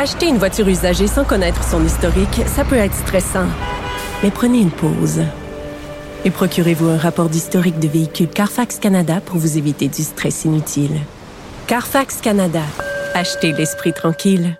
[0.00, 3.48] Acheter une voiture usagée sans connaître son historique, ça peut être stressant.
[4.22, 5.22] Mais prenez une pause.
[6.24, 11.00] Et procurez-vous un rapport d'historique de véhicule Carfax Canada pour vous éviter du stress inutile.
[11.66, 12.62] Carfax Canada.
[13.12, 14.56] Achetez l'esprit tranquille.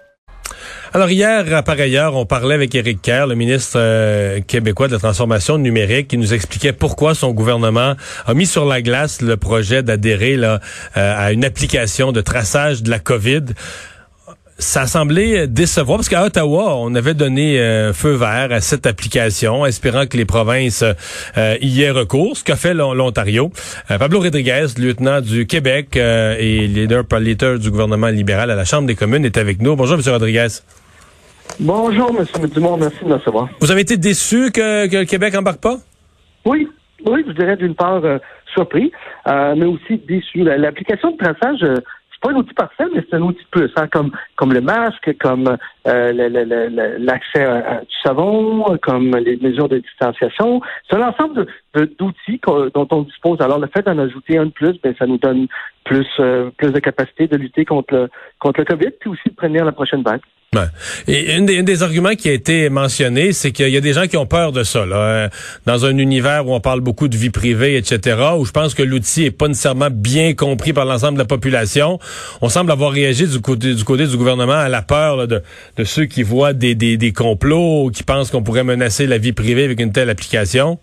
[0.93, 4.99] Alors hier, par ailleurs, on parlait avec Éric Kerr, le ministre euh, québécois de la
[4.99, 7.95] transformation numérique, qui nous expliquait pourquoi son gouvernement
[8.27, 10.59] a mis sur la glace le projet d'adhérer euh,
[10.97, 13.45] à une application de traçage de la COVID
[14.59, 18.87] ça a semblé décevoir parce qu'à Ottawa, on avait donné euh, feu vert à cette
[18.87, 20.83] application, espérant que les provinces
[21.37, 23.53] euh, y aient recours, ce qu'a fait l'Ontario.
[23.91, 28.89] Euh, Pablo Rodriguez, lieutenant du Québec et leader leader du gouvernement libéral à la Chambre
[28.89, 29.77] des communes, est avec nous.
[29.77, 30.03] Bonjour, M.
[30.13, 30.49] Rodriguez.
[31.61, 32.49] Bonjour, M.
[32.49, 33.49] Dumont, merci de me recevoir.
[33.61, 35.77] Vous avez été déçu que, que le Québec embarque pas?
[36.45, 36.69] Oui,
[37.07, 38.03] oui, je dirais d'une part
[38.55, 38.91] surpris,
[39.27, 40.43] mais aussi déçu.
[40.43, 41.65] L'application de traçage
[42.19, 45.17] c'est pas un outil parfait, mais c'est un outil plus, hein, comme comme le masque,
[45.21, 47.47] comme euh, l'accès
[47.83, 50.61] du savon, comme les mesures de distanciation.
[50.89, 52.41] C'est un ensemble d'outils
[52.75, 53.41] dont on dispose.
[53.41, 55.47] Alors le fait d'en ajouter un de plus, ben ça nous donne
[55.85, 59.35] plus euh, plus de capacité de lutter contre le contre le COVID, puis aussi de
[59.35, 60.21] prévenir la prochaine vague.
[60.57, 64.25] Un des, arguments qui a été mentionné, c'est qu'il y a des gens qui ont
[64.25, 64.87] peur de ça.
[64.87, 64.97] Là.
[64.97, 65.29] Euh,
[65.67, 68.83] dans un univers où on parle beaucoup de vie privée, etc., où je pense que
[68.83, 71.99] l'outil est pas nécessairement bien compris par l'ensemble de la population,
[72.41, 75.43] on semble avoir réagi du côté du, gouvernement à la peur de,
[75.85, 79.65] ceux qui voient des, des, des complots qui pensent qu'on pourrait menacer la vie privée
[79.65, 80.79] avec une telle application.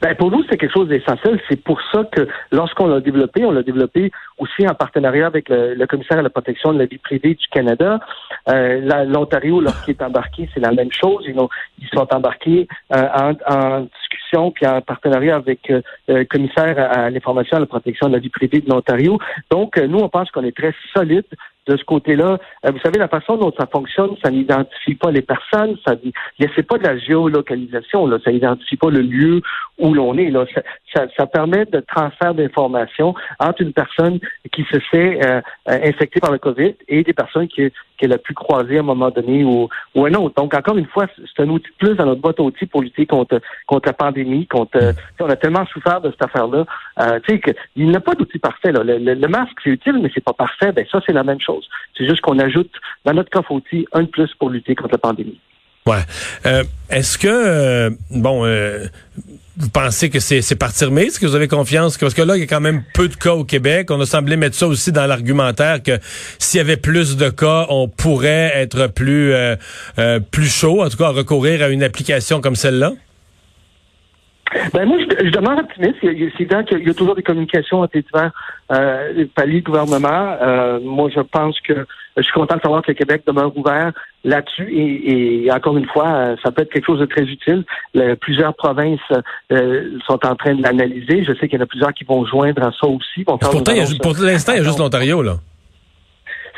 [0.00, 1.40] Ben pour nous, c'est quelque chose d'essentiel.
[1.48, 5.84] C'est pour ça que lorsqu'on l'a développé, on l'a développé aussi en partenariat avec le,
[5.86, 8.00] commissaire à la protection de la vie privée du Canada.
[8.48, 11.24] Euh, L'Ontario, lorsqu'il est embarqué, c'est la même chose.
[11.26, 11.36] Ils,
[11.78, 17.10] ils sont embarqués euh, en, en, discussion puis en partenariat avec euh, le commissaire à,
[17.10, 19.18] l'information à la protection de la vie privée de l'Ontario.
[19.50, 21.26] Donc, nous, on pense qu'on est très solide
[21.66, 22.38] de ce côté-là.
[22.64, 25.94] Euh, vous savez, la façon dont ça fonctionne, ça n'identifie pas les personnes, ça
[26.56, 29.42] c'est pas de la géolocalisation, là, ça n'identifie pas le lieu
[29.78, 30.30] où l'on est.
[30.30, 30.44] Là.
[30.94, 34.18] Ça, ça, permet de transfert d'informations entre une personne
[34.52, 38.18] qui se fait euh, euh, infecter par le COVID et des personnes qui, qu'elle a
[38.18, 40.34] pu croiser à un moment donné ou, ou un autre.
[40.36, 43.06] Donc, encore une fois, c'est un outil plus dans notre boîte à outils pour lutter
[43.06, 46.64] contre, contre la pandémie, contre on a tellement souffert de cette affaire-là.
[47.00, 47.40] Euh, tu
[47.76, 48.72] il n'y a pas d'outil parfait.
[48.72, 48.82] Là.
[48.82, 50.72] Le, le, masque, c'est utile, mais c'est pas parfait.
[50.72, 51.49] Ben ça, c'est la même chose.
[51.96, 52.70] C'est juste qu'on ajoute
[53.04, 55.38] dans notre coffre outil un de plus pour lutter contre la pandémie.
[55.86, 56.02] Ouais.
[56.46, 58.86] Euh, est-ce que euh, bon euh,
[59.56, 61.96] vous pensez que c'est partir mais Est-ce que vous avez confiance?
[61.96, 63.90] Parce que là il y a quand même peu de cas au Québec.
[63.90, 65.98] On a semblé mettre ça aussi dans l'argumentaire que
[66.38, 69.32] s'il y avait plus de cas, on pourrait être plus
[70.30, 72.92] plus chaud, en tout cas recourir à une application comme celle-là.
[74.72, 75.96] Ben moi, je, je demande optimiste.
[76.00, 78.32] C'est évident qu'il y a toujours des communications entre les divers
[78.72, 80.36] euh, paliers de gouvernement.
[80.42, 83.92] Euh, moi, je pense que je suis content de savoir que le Québec demeure ouvert
[84.24, 84.68] là-dessus.
[84.72, 87.64] Et, et, encore une fois, euh, ça peut être quelque chose de très utile.
[88.20, 89.00] plusieurs provinces
[89.52, 91.24] euh, sont en train de l'analyser.
[91.24, 93.24] Je sais qu'il y en a plusieurs qui vont joindre à ça aussi.
[93.24, 95.36] Pourtant, pour l'instant, il y a juste l'Ontario, là.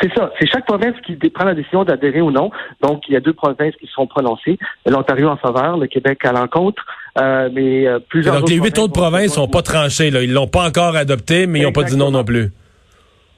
[0.03, 0.33] C'est ça.
[0.39, 2.51] C'est chaque province qui prend la décision d'adhérer ou non.
[2.83, 4.59] Donc, il y a deux provinces qui sont prononcées.
[4.85, 6.85] L'Ontario en faveur, le Québec à l'encontre.
[7.19, 8.41] Euh, mais euh, plusieurs.
[8.41, 10.11] donc, les huit autres provinces sont pas tranchées.
[10.11, 10.23] Là.
[10.23, 12.51] Ils l'ont pas encore adopté, mais ils n'ont pas dit non non plus.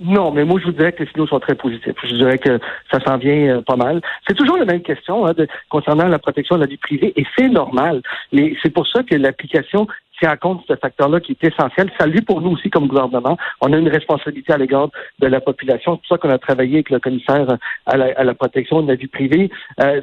[0.01, 1.95] Non, mais moi, je vous dirais que les signaux sont très positifs.
[2.03, 2.59] Je dirais que
[2.91, 4.01] ça s'en vient euh, pas mal.
[4.27, 5.33] C'est toujours la même question hein,
[5.71, 8.03] concernant la protection de la vie privée, et c'est normal.
[8.33, 9.87] Mais c'est pour ça que l'application
[10.19, 11.91] tient compte de ce facteur-là qui est essentiel.
[11.99, 13.37] Ça lui pour nous aussi comme gouvernement.
[13.61, 14.89] On a une responsabilité à l'égard
[15.19, 15.95] de la population.
[15.95, 17.47] C'est pour ça qu'on a travaillé avec le commissaire
[17.87, 19.51] à la, protection de la vie privée.
[19.81, 20.01] Euh,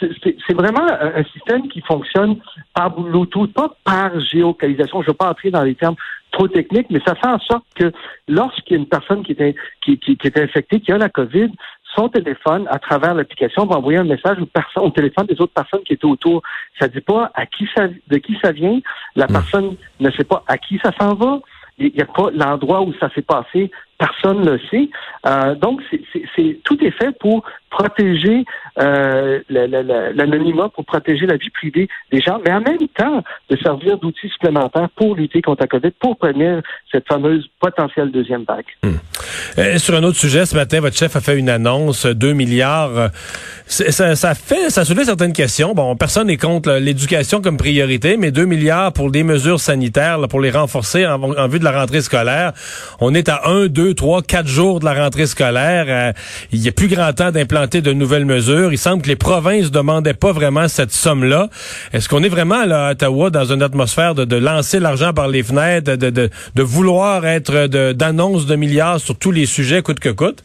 [0.00, 2.36] c'est vraiment un système qui fonctionne
[2.74, 5.02] par Bluetooth, pas par géolocalisation.
[5.02, 5.96] Je ne veux pas entrer dans les termes
[6.30, 7.92] trop techniques, mais ça fait en sorte que
[8.28, 11.50] lorsqu'il y a une personne qui est, qui, qui est infectée, qui a la COVID,
[11.94, 14.38] son téléphone, à travers l'application, va envoyer un message
[14.76, 16.42] au téléphone des autres personnes qui étaient autour.
[16.78, 18.80] Ça ne dit pas à qui ça, de qui ça vient.
[19.16, 19.32] La hmm.
[19.32, 21.40] personne ne sait pas à qui ça s'en va.
[21.78, 24.88] Il n'y a pas l'endroit où ça s'est passé personne ne le sait.
[25.26, 28.44] Euh, donc, c'est, tout est fait pour protéger
[28.80, 33.98] euh, l'anonymat, pour protéger la vie privée des gens, mais en même temps de servir
[33.98, 38.64] d'outils supplémentaires pour lutter contre la COVID, pour prévenir cette fameuse potentielle deuxième vague.
[38.82, 38.96] Hmm.
[39.58, 43.10] Euh, sur un autre sujet, ce matin, votre chef a fait une annonce, 2 milliards.
[43.66, 45.74] Ça, ça, fait, ça soulève certaines questions.
[45.74, 50.40] Bon, personne n'est contre l'éducation comme priorité, mais 2 milliards pour des mesures sanitaires, pour
[50.40, 52.52] les renforcer en, en vue de la rentrée scolaire.
[53.00, 55.86] On est à 1, 2, trois, quatre jours de la rentrée scolaire.
[55.88, 56.12] Euh,
[56.52, 58.72] il y a plus grand temps d'implanter de nouvelles mesures.
[58.72, 61.48] Il semble que les provinces demandaient pas vraiment cette somme-là.
[61.92, 65.96] Est-ce qu'on est vraiment à Ottawa dans une atmosphère de, lancer l'argent par les fenêtres,
[65.96, 70.42] de, de, vouloir être d'annonce de, milliards sur tous les sujets coûte que coûte?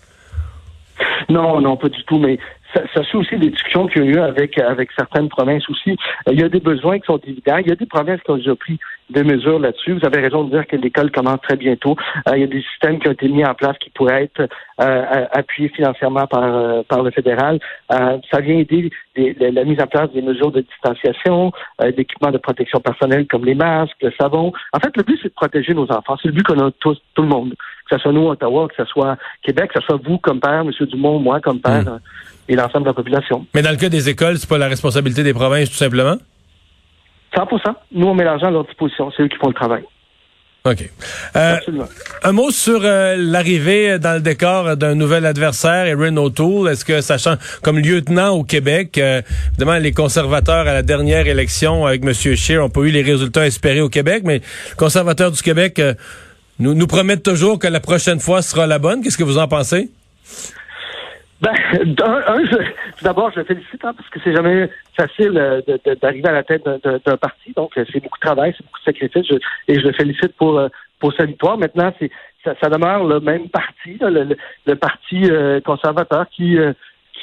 [1.30, 2.40] Non, non, pas du tout, mais
[2.76, 5.96] ça, ça suit aussi des discussions qu'il y a eu avec, avec certaines provinces aussi.
[6.30, 7.58] Il y a des besoins qui sont évidents.
[7.58, 8.78] Il y a des provinces qui ont déjà pris
[9.10, 9.94] des mesures là-dessus.
[9.94, 11.96] Vous avez raison de dire que l'école commence très bientôt.
[12.28, 14.50] Euh, il y a des systèmes qui ont été mis en place qui pourraient être
[14.82, 17.60] euh, appuyés financièrement par, euh, par le fédéral.
[17.90, 21.54] ça vient aider la mise en place des mesures de distanciation,
[21.96, 24.52] d'équipements de protection personnelle comme les masques, le savon.
[24.74, 26.18] En fait, le but, c'est de protéger nos enfants.
[26.22, 27.54] C'est le but qu'on a tous, tout le monde.
[27.90, 30.62] Que ce soit nous, Ottawa, que ce soit Québec, que ce soit vous comme père,
[30.62, 30.72] M.
[30.88, 32.00] Dumont, moi comme père, hmm.
[32.50, 33.46] et l'ensemble de la population.
[33.54, 36.16] Mais dans le cas des écoles, c'est pas la responsabilité des provinces, tout simplement?
[37.36, 37.48] 100
[37.92, 39.12] Nous, on met l'argent à leur disposition.
[39.16, 39.84] C'est eux qui font le travail.
[40.66, 40.90] OK.
[41.36, 41.58] Euh,
[42.24, 46.70] un mot sur euh, l'arrivée dans le décor d'un nouvel adversaire, Erin O'Toole.
[46.70, 48.98] Est-ce que ça change comme lieutenant au Québec?
[48.98, 52.14] Euh, évidemment, les conservateurs à la dernière élection avec M.
[52.14, 55.80] Scheer n'ont pas eu les résultats espérés au Québec, mais les conservateurs du Québec
[56.60, 59.02] nous, nous promettent toujours que la prochaine fois sera la bonne.
[59.02, 59.90] Qu'est-ce que vous en pensez?
[61.42, 62.44] Ben, un,
[63.02, 65.62] d'abord, je le félicite hein, parce que c'est jamais facile euh,
[66.02, 67.52] d'arriver à la tête d'un parti.
[67.56, 69.40] Donc, euh, c'est beaucoup de travail, c'est beaucoup de sacrifices.
[69.68, 70.70] et je le félicite pour euh,
[71.00, 71.58] pour sa victoire.
[71.58, 72.10] Maintenant, c'est
[72.44, 75.30] ça, demeure le même parti, le, parti
[75.66, 76.58] conservateur qui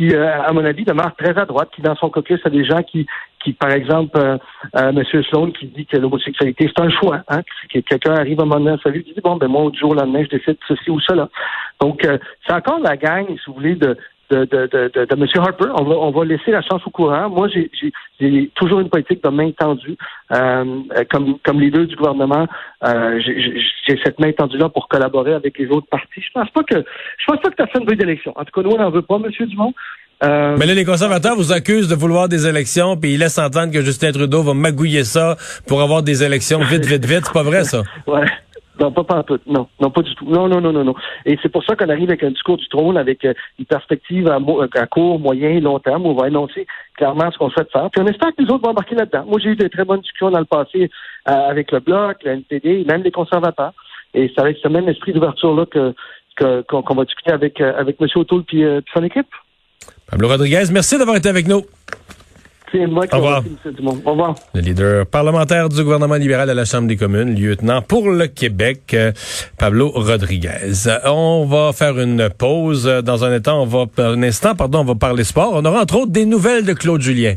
[0.09, 2.83] qui, à mon avis, demeure très à droite, qui dans son caucus a des gens
[2.83, 3.07] qui,
[3.43, 4.39] qui par exemple, euh,
[4.75, 5.03] M.
[5.29, 7.23] Sloan qui dit que l'homosexualité, c'est un choix.
[7.29, 9.79] Hein, que quelqu'un arrive à un moment donné sa vie, dit, bon, ben moi, du
[9.79, 11.29] jour au lendemain, je décide ceci ou cela.
[11.81, 12.07] Donc,
[12.47, 13.97] c'est encore la gang, si vous voulez, de,
[14.32, 15.26] de, de, de, de, M.
[15.37, 15.67] Harper.
[15.79, 17.29] On va, on va laisser la chance au courant.
[17.29, 19.96] Moi, j'ai toujours une politique de main tendue.
[20.32, 20.64] Euh,
[21.11, 22.46] comme, comme leader du gouvernement,
[22.87, 26.23] euh, j'ai cette main tendue-là pour collaborer avec les autres partis.
[26.23, 28.32] Je pense pas que je pense pas que personne veut d'élection.
[28.37, 29.31] En tout cas, nous, on n'en veut pas, M.
[29.49, 29.75] Dumont.
[30.25, 33.73] Euh, Mais là, les conservateurs vous accusent de vouloir des élections, puis ils laissent entendre
[33.73, 35.37] que Justin Trudeau va magouiller ça
[35.67, 37.25] pour avoir des élections vite, vite, vite.
[37.25, 37.82] C'est pas vrai, ça?
[38.06, 38.26] ouais.
[38.81, 39.39] Non, pas, pas tout.
[39.47, 40.25] Non, non, pas du tout.
[40.27, 40.95] Non, non, non, non, non.
[41.27, 44.29] Et c'est pour ça qu'on arrive avec un discours du trône, avec euh, une perspective
[44.29, 46.07] à, court, moyen, long terme.
[46.07, 46.67] Où on va énoncer
[46.97, 47.91] clairement ce qu'on souhaite faire.
[47.91, 49.25] Puis on espère que les autres vont embarquer là-dedans.
[49.27, 50.91] Moi, j'ai eu de très bonnes discussions dans le passé
[51.29, 53.73] euh, avec le Bloc, le NPD, même les conservateurs.
[54.15, 58.09] Et c'est avec ce même esprit d'ouverture-là qu'on va discuter avec, euh, avec M.
[58.15, 59.29] O'Toole puis, puis son équipe.
[60.11, 61.63] Pablo Rodriguez, merci d'avoir été avec nous.
[63.13, 63.43] Au revoir.
[64.05, 64.35] Au revoir.
[64.55, 68.93] Le leader parlementaire du gouvernement libéral à la Chambre des communes, lieutenant pour le Québec,
[68.95, 69.13] euh,
[69.59, 70.73] Pablo Rodriguez.
[71.05, 72.85] On va faire une pause.
[73.05, 75.53] Dans un instant, on va, un instant, pardon, on va parler sport.
[75.55, 77.35] On aura entre autres des nouvelles de Claude Julien.